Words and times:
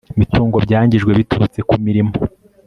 mitungo 0.19 0.57
byangijwe 0.65 1.11
biturutse 1.19 1.59
ku 1.69 1.75
mirimo 1.85 2.13